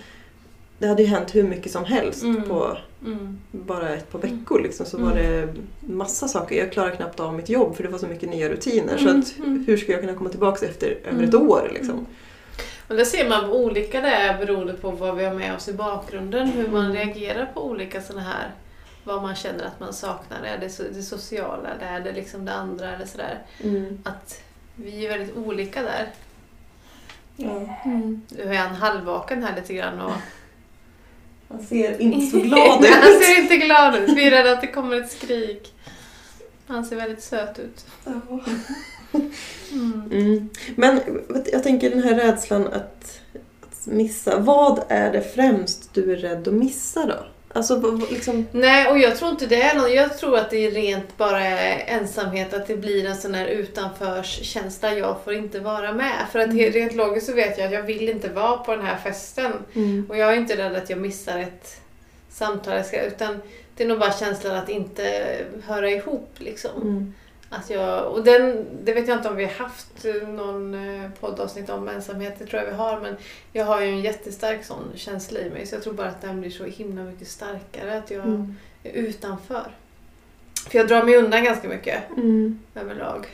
[0.79, 3.39] det hade ju hänt hur mycket som helst på Mm.
[3.51, 4.39] bara ett par Mm.
[4.39, 4.61] veckor.
[4.61, 5.09] Liksom, så Mm.
[5.09, 6.55] var det massa saker.
[6.55, 8.97] Jag klarade knappt av mitt jobb för det var så mycket nya rutiner.
[8.97, 9.23] Mm.
[9.23, 9.63] Så att, Mm.
[9.67, 11.23] hur ska jag kunna komma tillbaks efter över Mm.
[11.29, 11.69] ett år?
[11.73, 11.93] Liksom?
[11.93, 12.05] Mm.
[12.87, 15.67] Och där ser man vad olika det är beroende på vad vi har med oss
[15.67, 16.47] i bakgrunden.
[16.47, 16.95] Hur man Mm.
[16.97, 18.51] reagerar på olika sådana här
[19.03, 20.43] vad man känner att man saknar.
[20.43, 23.39] Är det det sociala eller är det liksom det andra eller sådär.
[23.63, 23.99] Mm.
[24.03, 24.41] Att
[24.75, 26.07] vi är väldigt olika där.
[27.35, 27.61] Ja.
[28.29, 30.11] Du är en halvvaken här lite grann och...
[31.49, 33.23] Han ser inte så glad Han ut.
[33.23, 34.10] ser inte glad ut.
[34.10, 35.73] Vi är rädda att det kommer ett skrik.
[36.67, 37.86] Han ser väldigt söt ut.
[39.71, 40.01] Mm.
[40.12, 40.49] Mm.
[40.75, 40.95] Men
[41.27, 43.19] vet- jag tänker den här rädslan att,
[43.62, 44.39] att missa.
[44.39, 47.25] Vad är det främst du är rädd att missa då?
[47.55, 48.47] Alltså liksom...
[48.51, 49.93] Nej, och jag tror inte det är något.
[49.93, 54.93] Jag tror att det är rent bara ensamhet, att det blir en sån här utanförskänsla.
[54.93, 56.25] Jag får inte vara med.
[56.31, 56.71] För att Mm.
[56.71, 59.51] rent logiskt så vet jag att jag vill inte vara på den här festen.
[59.73, 60.05] Mm.
[60.09, 61.81] Och jag är inte rädd att jag missar ett
[62.29, 62.79] samtal.
[63.07, 63.41] Utan
[63.75, 66.81] det är nog bara känslan att inte höra ihop liksom.
[66.81, 67.13] Mm.
[67.49, 71.69] Att jag, och den, det vet jag inte om vi har haft någon eh, poddavsnitt
[71.69, 72.99] om ensamhet, det tror jag vi har.
[73.01, 73.15] Men
[73.53, 75.65] jag har ju en jättestark sån känsla i mig.
[75.65, 77.97] Så jag tror bara att den blir så himla mycket starkare.
[77.97, 78.55] Att jag Mm.
[78.84, 79.71] är utanför.
[80.69, 82.60] För jag drar mig undan ganska mycket Mm.
[82.75, 83.27] överlag.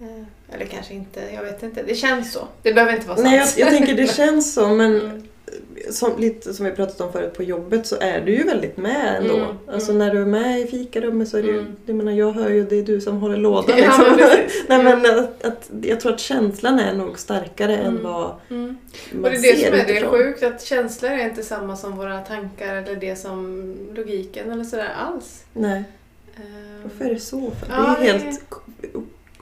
[0.00, 1.82] Eh, Eller kanske inte, jag vet inte.
[1.82, 2.48] Det känns så.
[2.62, 3.28] Det behöver inte vara sant.
[3.28, 5.28] Nej, jag, jag tänker det känns så men Mm.
[5.90, 9.16] Som, lite som vi pratat om förut på jobbet så är du ju väldigt med
[9.16, 9.36] ändå.
[9.36, 9.98] Mm, Alltså mm.
[10.06, 11.76] när du är med i fikarummet så är det ju, Mm.
[11.86, 14.04] jag menar jag hör ju det är du som håller lådan Ja, liksom.
[14.08, 14.64] men precis.
[14.68, 18.02] Nej men att, att, jag tror att känslan är nog starkare än Mm.
[18.02, 18.76] vad Mm.
[19.12, 21.76] man Och det är ser det som är det sjukt, att känslor är inte samma
[21.76, 25.44] som våra tankar eller det som logiken eller sådär alls.
[25.52, 25.84] Nej,
[26.36, 26.42] Eh,
[26.82, 27.50] varför är det så?
[27.50, 27.66] För?
[27.70, 28.40] Ja, det är det- helt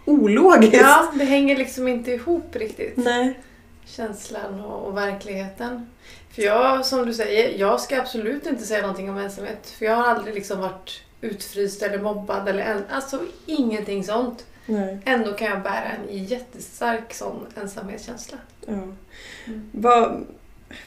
[0.04, 0.76] ologiskt.
[0.80, 2.96] Ja, det hänger liksom inte ihop riktigt.
[2.96, 3.40] Nej.
[3.86, 5.86] Känslan och, och verkligheten.
[6.30, 9.70] För jag, som du säger, jag ska absolut inte säga någonting om ensamhet.
[9.78, 14.46] För jag har aldrig liksom varit utfryst eller mobbad eller en, alltså ingenting sånt.
[14.66, 14.98] Nej.
[15.04, 18.38] Ändå kan jag bära en jättestark sån ensamhetskänsla.
[18.66, 18.72] Ja.
[18.72, 19.70] Mm.
[19.72, 20.24] Vad,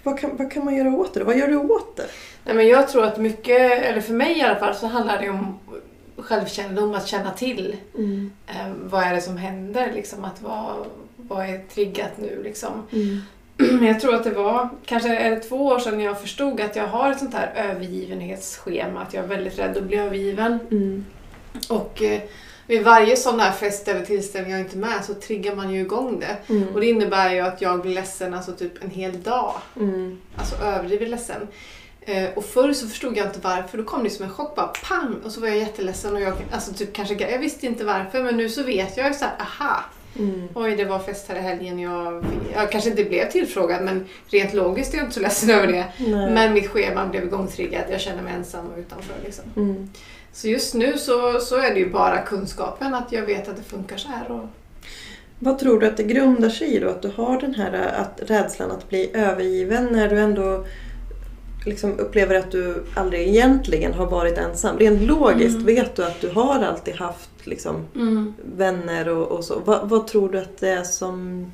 [0.04, 1.24] vad, kan, vad kan man göra åt det?
[1.24, 2.08] Vad gör du åt det?
[2.46, 5.30] Nej, men jag tror att mycket, eller för mig i alla fall, så handlar det
[5.30, 5.60] om
[6.18, 8.32] självkännedom, att känna till Mm.
[8.48, 10.86] eh, vad är det som händer, liksom, att vad,
[11.18, 12.88] vad är triggat nu liksom.
[12.92, 13.22] Mm.
[13.82, 16.88] Jag tror att det var, kanske är det två år sedan jag förstod att jag
[16.88, 20.60] har ett sånt här övergivenhetsschema, att jag är väldigt rädd att bli övergiven.
[20.72, 21.06] Mm.
[21.70, 22.22] Och eh,
[22.68, 25.82] vid varje sån här fest eller tillställning jag är inte med så triggar man ju
[25.82, 26.54] igång det.
[26.54, 26.68] Mm.
[26.74, 29.54] Och det innebär ju att jag blir ledsen alltså typ en hel dag.
[29.76, 30.22] Mm.
[30.36, 31.48] Alltså överdrivet ledsen.
[32.02, 33.78] Eh, och förr så förstod jag inte varför.
[33.78, 35.16] Då kom det som en chock bara pang!
[35.26, 38.38] Och så var jag jätteledsen och jag, alltså typ kanske, jag visste inte varför men
[38.38, 39.84] nu så vet jag ju så här, aha!
[40.20, 40.48] Mm.
[40.54, 41.80] Oj, det var fest här i helgen.
[41.80, 45.68] Jag, jag kanske inte blev tillfrågad men rent logiskt är jag inte så ledsen över
[45.68, 45.86] det.
[45.98, 46.32] Nej.
[46.32, 47.86] Men mitt schema blev igångtriggat.
[47.90, 49.16] Jag känner mig ensam och utanför.
[49.26, 49.44] Liksom.
[49.56, 49.90] Mm.
[50.34, 53.64] Så just nu så, så är det ju bara kunskapen att jag vet att det
[53.64, 54.32] funkar så här.
[54.32, 54.46] Och,
[55.40, 56.90] Vad tror du att det grundar sig i då?
[56.90, 60.66] Att du har den här att, rädslan att bli övergiven när du ändå
[61.66, 64.78] liksom upplever att du aldrig egentligen har varit ensam.
[64.78, 65.66] Rent logiskt Mm.
[65.66, 67.86] vet du att du har alltid haft liksom,
[68.44, 69.60] vänner och, och så.
[69.60, 71.46] Va, vad tror du att det är som...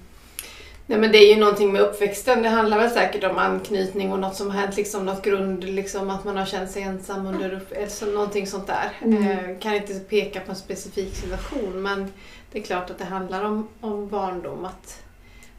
[0.86, 2.44] Nej men det är ju någonting med uppväxten.
[2.44, 6.10] Det handlar väl säkert om anknytning och något som har hänt, liksom något grund, liksom
[6.10, 8.92] att man har känt sig ensam under upp, eller så, någonting sånt där.
[9.02, 9.28] Mm.
[9.28, 12.14] Eh, kan inte peka på en specifik situation men
[12.52, 14.66] det är klart att det handlar om, om barndom.
[14.66, 15.04] Att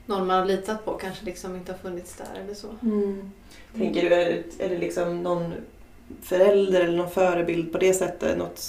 [0.06, 2.68] någon man har litat på kanske liksom inte har funnits där eller så.
[3.76, 5.52] Tänker du, är det, är det liksom någon
[6.22, 8.38] förälder eller någon förebild på det sättet?
[8.38, 8.62] Något,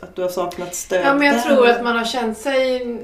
[0.00, 1.42] att du har saknat stöd Ja men jag där?
[1.42, 2.96] tror att man har känt sig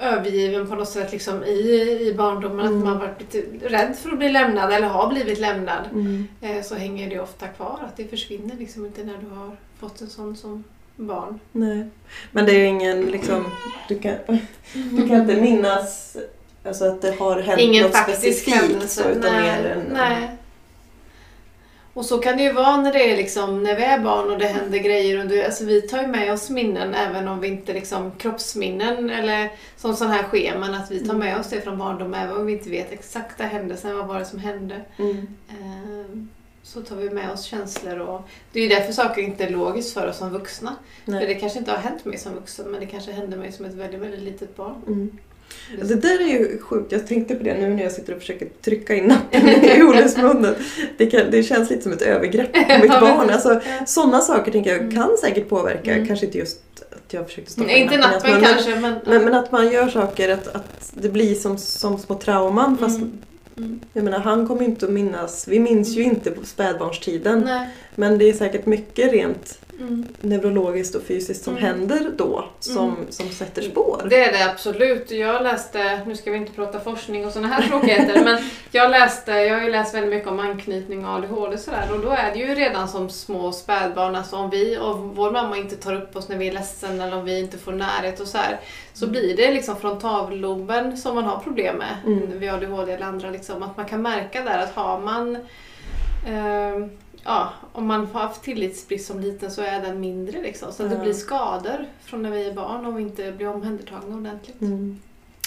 [0.00, 1.60] övergiven på något sätt liksom i,
[2.08, 2.66] i barndomen.
[2.66, 2.78] Mm.
[2.78, 5.84] Att man varit rädd för att bli lämnad eller har blivit lämnad.
[5.92, 6.28] Mm.
[6.40, 7.78] Eh, så hänger det ofta kvar.
[7.86, 10.64] Att det försvinner liksom inte när du har fått en sån som
[10.96, 11.40] barn.
[11.52, 11.88] Nej.
[12.32, 13.44] Men det är ingen liksom...
[13.88, 14.14] Du kan,
[14.72, 16.16] du kan inte minnas
[16.64, 19.02] alltså att det har hänt Ingen något specifikt händelse.
[19.02, 19.82] så, utan nej, mer en...
[19.92, 20.28] nej.
[21.94, 24.38] Och så kan det ju vara när det är liksom, när vi är barn och
[24.38, 25.18] det händer grejer.
[25.20, 29.10] Och det, alltså vi tar ju med oss minnen även om vi inte liksom kroppsminnen
[29.10, 30.74] eller som sådana här scheman.
[30.74, 33.96] Att vi tar med oss det från barndom även om vi inte vet exakta händelsen.
[33.96, 34.80] Vad var det som hände?
[34.98, 35.26] Mm.
[35.48, 36.18] Eh,
[36.62, 39.94] Så tar vi med oss känslor och det är ju därför saker inte är logiskt
[39.94, 40.76] för oss som vuxna.
[41.04, 41.26] För Nej.
[41.26, 43.74] det kanske inte har hänt mig som vuxen men det kanske hände mig som ett
[43.74, 44.82] väldigt, väldigt litet barn.
[44.86, 45.18] Mm.
[45.82, 46.92] Det där är ju sjukt.
[46.92, 50.16] Jag tänkte på det nu när jag sitter och försöker trycka in nappen i Oles.
[50.96, 53.30] Det, kan, det känns lite som ett övergrepp på mitt barn.
[53.30, 54.94] Alltså, sådana saker tänker jag Mm.
[54.94, 55.92] kan säkert påverka.
[55.94, 56.06] Mm.
[56.06, 56.58] Kanske inte just
[56.90, 58.94] att jag försökte stoppa Nej, in inte nappen i hans nappen mun, men- kanske men...
[59.06, 62.78] Men, men att man gör saker, att, att det blir som, som små trauman.
[62.78, 63.18] Fast Mm.
[63.56, 63.80] Mm.
[63.92, 67.42] jag menar, han kommer ju inte att minnas, vi minns ju inte på spädbarnstiden.
[67.44, 67.68] Nej.
[67.94, 70.06] Men det är säkert mycket rent Mm.
[70.20, 71.64] neurologiskt och fysiskt som Mm.
[71.64, 73.06] händer då som, Mm.
[73.10, 74.06] som sätter spår.
[74.10, 75.10] Det är det absolut.
[75.10, 78.38] Jag läste, nu ska vi inte prata forskning och sådana här tråkigheter, men
[78.70, 82.00] jag läste, jag har ju läst väldigt mycket om anknytning och ADHD och sådär och
[82.00, 85.76] då är det ju redan som små spädbarn, alltså om vi och vår mamma inte
[85.76, 88.38] tar upp oss när vi är ledsen eller om vi inte får närhet och så
[88.38, 88.60] här,
[88.92, 92.38] så blir det liksom frontalloben som man har problem med Mm.
[92.38, 95.36] vid ADHD eller andra liksom, att man kan märka där att har man
[96.28, 96.90] ehm,
[97.24, 100.72] Ja, om man har haft tillitsbrist som liten så är den mindre liksom.
[100.72, 104.60] Så det blir skador från när vi är barn om vi inte blir omhändertagna ordentligt.
[104.60, 105.00] Mm.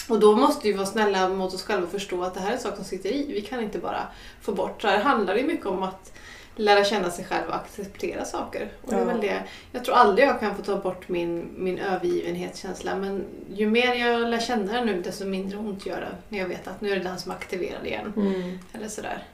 [0.08, 2.52] Och då måste vi vara snälla mot oss själva och förstå att det här är
[2.52, 3.32] en sak som sitter i.
[3.32, 4.00] Vi kan inte bara
[4.40, 4.82] få bort.
[4.82, 6.12] Så här handlar det mycket om att
[6.56, 8.68] lära känna sig själv och acceptera saker.
[8.82, 9.42] Och det är väl det.
[9.72, 14.30] Jag tror aldrig jag kan få ta bort min, min övergivenhetskänsla men ju mer jag
[14.30, 16.16] lär känna den nu desto mindre ont gör det.
[16.28, 18.12] När jag vet att nu är det den som är aktiverad igen.
[18.16, 18.58] Mm.
[18.72, 19.24] Eller sådär.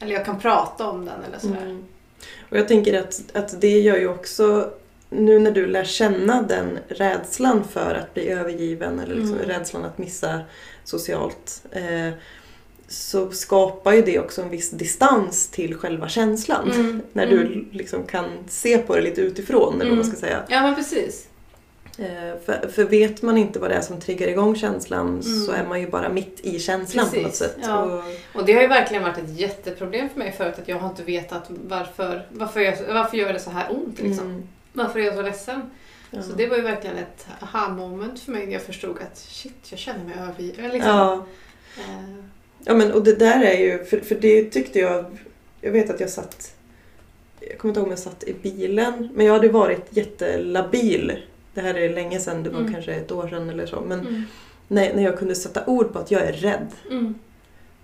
[0.00, 1.62] Eller jag kan prata om den eller sådär.
[1.62, 1.84] Mm.
[2.50, 4.70] Och jag tänker att, att det gör ju också,
[5.10, 9.48] nu när du lär känna den rädslan för att bli övergiven eller liksom Mm.
[9.48, 10.40] rädslan att missa
[10.84, 12.10] socialt eh,
[12.88, 16.70] så skapar ju det också en viss distans till själva känslan.
[16.72, 17.02] Mm.
[17.12, 17.38] När Mm.
[17.38, 20.16] du liksom kan se på det lite utifrån eller vad man Mm.
[20.16, 20.42] ska säga.
[20.48, 21.28] Ja men precis.
[21.98, 25.22] Eh, För, för vet man inte vad det är som triggar igång känslan Mm.
[25.22, 27.56] så är man ju bara mitt i känslan på något Precis, sätt.
[27.62, 27.82] ja.
[27.82, 28.02] Och,
[28.40, 31.02] Och det har ju verkligen varit ett jätteproblem för mig förut att jag har inte
[31.02, 34.26] vetat varför, varför, jag, varför gör det så här ont liksom.
[34.26, 35.62] mm, Varför är jag så ledsen?
[36.10, 36.22] ja.
[36.22, 39.78] Så det var ju verkligen ett aha-moment för mig när jag förstod att shit, jag
[39.78, 40.70] känner mig övergiven.
[40.70, 40.90] Liksom.
[40.90, 41.26] ja.
[41.78, 42.24] Eh,
[42.64, 45.04] Ja men och det där är ju, för, för det tyckte jag,
[45.60, 46.54] jag vet att jag satt,
[47.40, 51.22] jag kommer inte ihåg om jag satt i bilen, men jag hade varit jättelabil.
[51.58, 52.72] Det här är länge sedan, det var Mm.
[52.72, 53.80] kanske ett år sedan eller så.
[53.86, 54.22] Men mm,
[54.68, 56.66] när, när jag kunde sätta ord på att jag är rädd.
[56.90, 57.14] mm,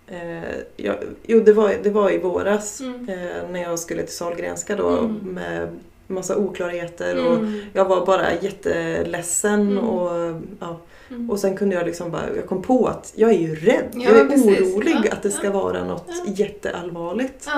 [0.06, 4.14] Eh, jag, jo, det var, det var i våras mm, eh, när jag skulle till
[4.16, 5.12] Sahlgrenska då Mm.
[5.22, 5.68] med
[6.06, 7.26] massa oklarheter.
[7.26, 11.30] Och mm, jag var bara jätteledsen och ja, mm.
[11.30, 13.84] och sen kunde jag liksom bara, jag kom på att jag är ju rädd.
[13.92, 14.74] Ja, jag är precis.
[14.74, 17.48] orolig Ja, att det ska ja, vara något jätteallvarligt.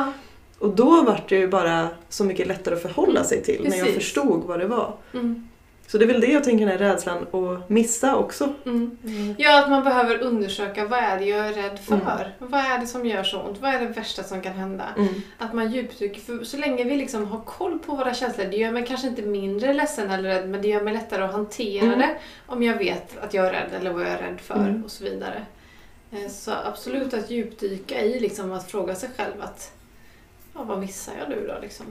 [0.58, 3.86] Och då var det ju bara så mycket lättare att förhålla sig till när jag
[3.86, 3.94] Precis.
[4.04, 4.94] förstod vad det var.
[5.14, 5.48] mm.
[5.88, 8.52] Så det är väl det jag tänker den här rädslan att missa också.
[8.64, 8.98] Mm.
[9.04, 9.34] Mm.
[9.38, 12.34] Ja, att man behöver undersöka vad är det jag är rädd för?
[12.38, 13.58] Vad är det som gör så ont?
[13.60, 14.84] Vad är det värsta som kan hända?
[14.96, 15.14] Mm.
[15.38, 16.20] Att man djupdyker.
[16.20, 19.22] För så länge vi liksom har koll på våra känslor, det gör mig kanske inte
[19.22, 21.98] mindre ledsen eller rädd, men det gör mig lättare att hantera Mm.
[21.98, 24.84] det om jag vet att jag är rädd eller vad jag är rädd för Mm.
[24.84, 25.42] och så vidare.
[26.10, 29.72] Eh, Så absolut att djupdyka i liksom att fråga sig själv att
[30.54, 31.86] ja, vad missar jag nu då liksom?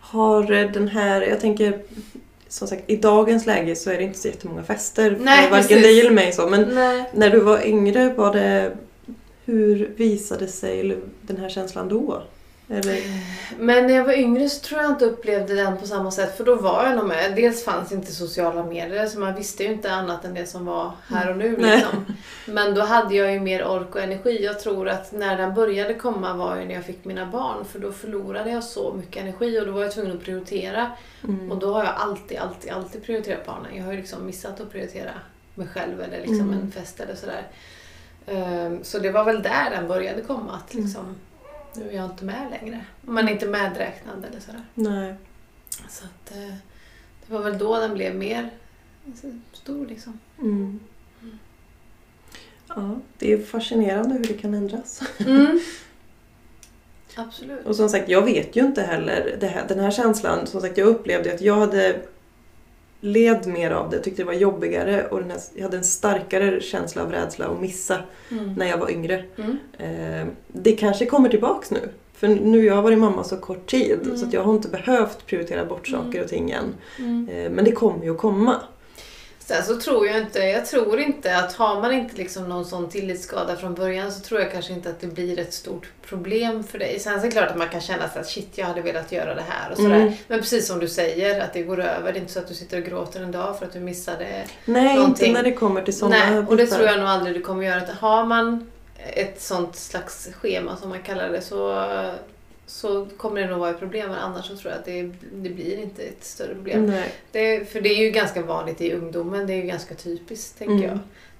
[0.00, 1.78] Har eh, den här, jag tänker
[2.48, 5.82] som sagt i dagens läge så är det inte så jättemånga fester för Nej, varken
[5.82, 7.10] dig eller mig så men Nej.
[7.14, 8.76] när du var yngre var det
[9.44, 12.22] hur visade sig den här känslan då?
[12.68, 13.00] Eller,
[13.58, 16.44] Men när jag var yngre så tror jag inte upplevde den på samma sätt för
[16.44, 17.34] då var jag nog med.
[17.36, 20.92] Dels fanns inte sociala medier så man visste ju inte annat än det som var
[21.08, 21.56] här och nu.
[21.56, 22.04] Liksom.
[22.46, 24.44] Men då hade jag ju mer ork och energi.
[24.44, 27.78] Jag tror att när den började komma var ju när jag fick mina barn för
[27.78, 30.90] då förlorade jag så mycket energi och då var jag tvungen att prioritera.
[31.24, 31.50] mm.
[31.52, 33.76] Och då har jag alltid, alltid, alltid prioriterat barnen.
[33.76, 35.10] Jag har ju liksom missat att prioritera
[35.54, 36.60] mig själv eller liksom Mm.
[36.60, 37.42] en fest eller sådär.
[38.26, 40.52] Ehm, Så det var väl där den började komma.
[40.64, 40.86] Att Mm.
[40.86, 41.04] liksom,
[41.78, 42.84] nu är jag inte med längre.
[43.00, 44.64] Man är inte medräknad eller sådär.
[44.74, 45.14] Nej.
[45.88, 46.54] Så att, eh,
[47.26, 48.50] det var väl då den blev mer
[49.06, 50.20] alltså, stor liksom.
[50.38, 50.80] Mm.
[52.68, 55.02] Ja, det är fascinerande hur det kan ändras.
[55.18, 55.60] Mm.
[57.16, 57.66] Absolut.
[57.66, 60.46] Och som sagt, jag vet ju inte heller här, den här känslan.
[60.46, 62.00] Som sagt, jag upplevde att jag hade
[63.00, 67.02] led mer av det, tyckte det var jobbigare och här, jag hade en starkare känsla
[67.02, 67.98] av rädsla att missa
[68.30, 68.52] Mm.
[68.52, 69.24] när jag var yngre.
[69.36, 69.58] Mm.
[69.78, 71.88] Eh, det kanske kommer tillbaks nu.
[72.14, 74.16] För nu jag har varit mamma så kort tid Mm.
[74.16, 76.22] så att jag har inte behövt prioritera bort saker Mm.
[76.22, 76.74] och ting än.
[77.28, 78.54] Eh, men det kommer ju att komma.
[79.46, 82.88] Sen så tror jag inte, jag tror inte att har man inte liksom någon sån
[82.88, 86.78] tillitsskada från början så tror jag kanske inte att det blir ett stort problem för
[86.78, 87.00] dig.
[87.00, 89.12] Sen så är det klart att man kan känna sig att shit jag hade velat
[89.12, 90.00] göra det här och sådär.
[90.00, 90.12] Mm.
[90.28, 92.12] Men precis som du säger att det går över.
[92.12, 94.44] Det är inte så att du sitter och gråter en dag för att du missade
[94.64, 95.26] Nej, Någonting.
[95.26, 97.66] inte när det kommer till sådana Nej, och det tror jag nog aldrig du kommer
[97.66, 97.82] göra.
[98.00, 101.84] Har man ett sånt slags schema som man kallar det så,
[102.66, 104.10] så kommer det nog vara ett problem.
[104.10, 105.02] Men annars så tror jag att det,
[105.32, 106.92] det blir inte ett större problem.
[107.32, 109.46] Det, för det är ju ganska vanligt i ungdomen.
[109.46, 110.88] Det är ju ganska typiskt tänker Mm.
[110.88, 110.98] jag.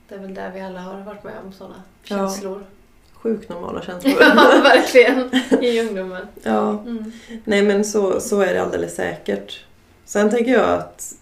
[0.09, 2.17] Det är väl där vi alla har varit med om sådana Ja.
[2.17, 2.65] känslor.
[3.13, 4.15] Sjukt normala känslor.
[4.21, 5.31] Ja, verkligen.
[5.65, 6.27] I ungdomen.
[6.43, 6.71] ja.
[6.71, 7.13] Mm.
[7.45, 9.65] Nej men så, så är det alldeles säkert.
[10.05, 11.15] Sen tänker jag att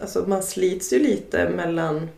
[0.00, 2.08] alltså, man slits ju lite mellan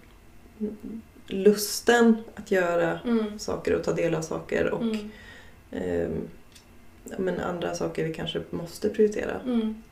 [1.26, 3.38] lusten att göra Mm.
[3.38, 5.10] saker och ta del av saker och Mm.
[5.70, 5.78] ja,
[7.18, 9.34] men andra saker vi kanske måste prioritera.
[9.44, 9.82] Mm.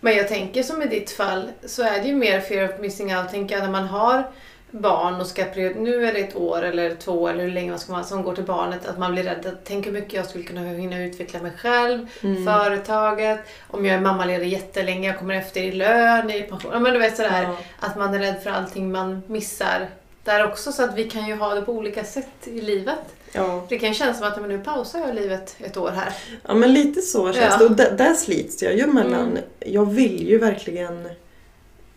[0.00, 3.16] Men jag tänker som i ditt fall så är det ju mer fear of missing
[3.16, 4.24] out tänker jag när man har
[4.70, 7.78] barn och ska prioritera, nu är det ett år eller två eller hur länge man
[7.78, 10.26] ska vara som går till barnet att man blir rädd att tänk hur mycket jag
[10.26, 12.44] skulle kunna hinna utveckla mig själv, Mm.
[12.46, 16.70] företaget, om jag är mammaledig jättelänge, jag kommer efter i lön, i pension.
[16.74, 17.56] Ja, men du vet sådär Ja.
[17.80, 19.88] att man är rädd för allting man missar
[20.24, 22.98] där också så att vi kan ju ha det på olika sätt i livet.
[23.34, 23.64] Ja.
[23.68, 26.12] Det kan kännas som att men nu pausar jag livet ett år här.
[26.48, 27.58] ja men lite så känns Ja.
[27.58, 27.64] det.
[27.64, 29.42] Och där, där slits jag ju mellan, Mm.
[29.60, 31.08] jag vill ju verkligen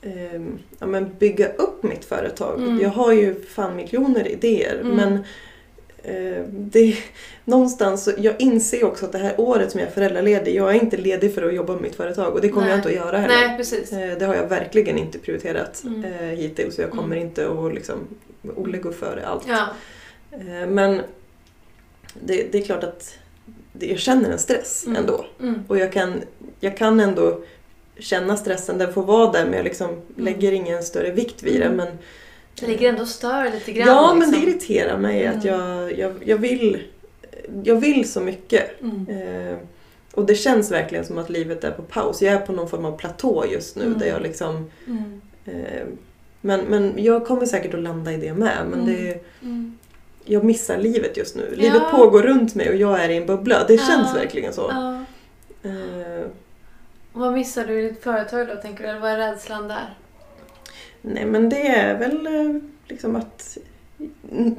[0.02, 2.60] ehm, ja, men bygga upp mitt företag.
[2.60, 2.80] Mm.
[2.82, 4.96] Jag har ju fan miljoner idéer Mm.
[4.96, 5.14] men
[6.04, 6.98] eh, det,
[7.46, 10.98] någonstans, jag inser också att det här året som jag är föräldraledig, jag är inte
[10.98, 12.70] ledig för att jobba med mitt företag och det kommer Nej.
[12.72, 13.48] jag inte att göra heller.
[13.48, 13.92] Nej, precis.
[13.94, 16.04] Eh, Det har jag verkligen inte prioriterat Mm.
[16.06, 17.28] eh, hittills och jag kommer Mm.
[17.28, 17.96] inte att liksom,
[18.56, 19.44] Olle går före allt.
[19.48, 19.68] Ja.
[20.32, 21.02] Eh, Men
[22.26, 23.14] det, det är klart att
[23.74, 24.98] det, jag känner en stress Mm.
[25.02, 25.26] ändå.
[25.42, 25.62] Mm.
[25.68, 26.22] Och jag kan,
[26.60, 27.42] jag kan ändå
[28.00, 30.02] känna stressen, den får vara där men jag liksom Mm.
[30.16, 31.66] lägger ingen större vikt vid det.
[31.66, 31.78] Mm.
[31.78, 31.88] Men,
[32.60, 33.88] Det ligger ändå och stör lite grann.
[33.88, 34.50] ja, men det liksom.
[34.54, 35.48] irriterar mig att Mm.
[35.60, 36.84] jag, jag, jag, vill,
[37.64, 38.82] jag vill så mycket.
[38.82, 39.08] Mm.
[39.10, 39.58] Eh,
[40.14, 42.22] och det känns verkligen som att livet är på paus.
[42.22, 44.72] Jag är på någon form av platå just nu där jag liksom
[45.46, 45.86] eh,
[46.42, 48.58] men, men jag kommer säkert att landa i det med.
[48.70, 49.78] Men det, Mm.
[50.30, 51.54] Jag missar livet just nu.
[51.56, 51.98] Livet Ja.
[51.98, 53.64] pågår runt mig och jag är i en bubbla.
[53.68, 54.20] Det känns Ja.
[54.20, 54.70] verkligen så.
[54.74, 55.04] Ja.
[57.14, 58.90] Och vad missar du i ditt företag då, tänker du?
[58.90, 59.94] Eller vad är rädslan där?
[61.02, 63.58] nej men det är väl eh, liksom att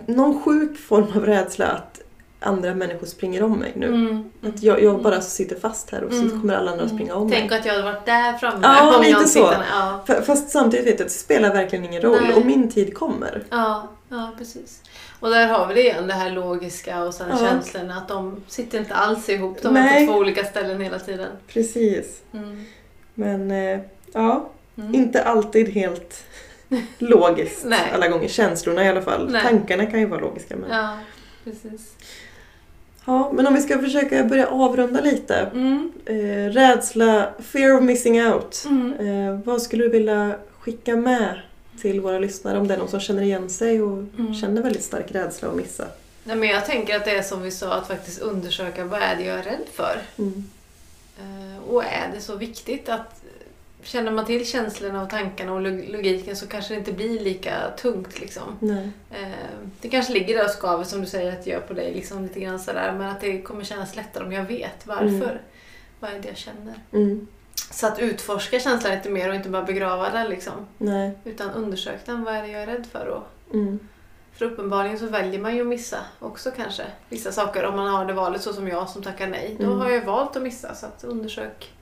[0.07, 2.01] någon sjuk form av rädsla att
[2.41, 3.87] andra människor springer om mig nu.
[3.87, 4.31] Mm.
[4.43, 6.41] Att jag, jag bara sitter fast här och så Mm.
[6.41, 7.39] kommer alla andra att springa om mig.
[7.39, 8.61] Tänk att jag hade varit där framme.
[8.63, 9.55] Ja, lite så.
[9.73, 10.05] Ja.
[10.27, 12.35] Fast samtidigt vet jag att det spelar verkligen ingen roll Nej.
[12.35, 13.45] och min tid kommer.
[13.51, 14.83] Ja, ja, precis.
[15.21, 17.39] Och där har vi det igen, det här logiska och sen Ja.
[17.39, 19.63] känslorna att de sitter inte alls ihop.
[19.63, 20.07] De är Nej.
[20.07, 21.29] på två olika ställen hela tiden.
[21.49, 22.21] Precis.
[22.33, 22.65] Mm.
[23.15, 23.81] Men eh,
[24.13, 24.95] ja, Mm.
[24.95, 26.25] inte alltid helt
[26.99, 28.29] logiskt alla gånger.
[28.29, 29.31] Känslorna i alla fall.
[29.31, 29.43] Nej.
[29.43, 30.57] Tankarna kan ju vara logiska.
[30.57, 30.71] Men...
[30.71, 30.99] Ja,
[31.45, 31.93] precis.
[33.09, 35.35] Ja, men om vi ska försöka börja avrunda lite.
[35.37, 35.93] Mm.
[36.07, 38.65] Eh, rädsla, fear of missing out.
[38.67, 38.93] Mm.
[39.29, 41.41] Eh, vad skulle du vilja skicka med
[41.83, 44.35] till våra lyssnare om det är någon som känner igen sig och Mm.
[44.35, 45.85] känner väldigt stark rädsla att missa?
[46.25, 49.17] Nej, men jag tänker att det är som vi sa, att faktiskt undersöka vad är
[49.17, 49.97] det jag är rädd för.
[50.19, 50.45] Mm.
[51.19, 53.18] Eh, Och är det så viktigt att
[53.83, 57.55] känner man till känslorna och tankarna och log- logiken så kanske det inte blir lika
[57.79, 58.21] tungt.
[58.21, 58.57] Liksom.
[58.61, 58.91] Nej.
[59.11, 59.29] Eh,
[59.81, 62.23] Det kanske ligger där och skaver som du säger att det gör på dig, liksom,
[62.23, 65.05] lite grann sådär, men att det kommer kännas lättare om jag vet varför.
[65.07, 65.39] Mm.
[66.01, 66.75] Vad är det jag känner?
[66.93, 67.27] Mm.
[67.73, 70.53] Så att utforska känslan lite mer och inte bara begrava den liksom.
[70.79, 71.19] Nej.
[71.25, 73.23] Utan undersök den, vad är det jag är rädd för?
[73.55, 73.79] Mm.
[74.33, 76.83] för uppenbarligen så väljer man ju att missa också kanske.
[77.09, 79.57] Vissa saker om man har det valet så som jag som tackar nej.
[79.59, 79.79] Då Mm.
[79.79, 81.73] har jag valt att missa så att undersök.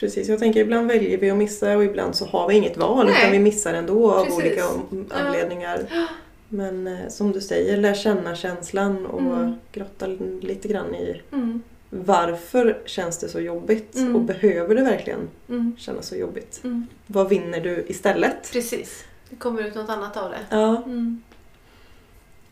[0.00, 3.06] Precis, jag tänker ibland väljer vi att missa och ibland så har vi inget val
[3.06, 3.14] Nej.
[3.20, 4.38] utan vi missar ändå av Precis.
[4.38, 5.16] olika om- Ja.
[5.16, 5.80] anledningar.
[6.48, 9.52] Men eh, som du säger, lär känna känslan och Mm.
[9.72, 10.06] grotta
[10.40, 11.62] lite grann i Mm.
[11.90, 14.16] varför känns det så jobbigt Mm.
[14.16, 15.76] och behöver det verkligen Mm.
[15.78, 16.60] kännas så jobbigt?
[16.64, 16.86] Mm.
[17.06, 18.52] Vad vinner du istället?
[18.52, 19.04] Precis.
[19.30, 20.38] Det kommer ut något annat av det.
[20.50, 21.22] Ja, Mm.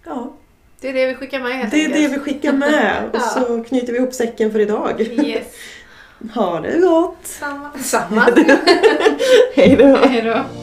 [0.04, 0.34] ja.
[0.80, 2.14] Det är det vi skickar med helt det är det enkelt.
[2.14, 3.20] vi skickar med och Ja.
[3.20, 5.00] så knyter vi ihop säcken för idag.
[5.00, 5.46] Yes.
[6.34, 7.18] Ha det gott!
[7.22, 7.70] Samma.
[7.78, 8.20] Samma.
[9.54, 9.96] Hej då!
[9.96, 10.57] Hej då.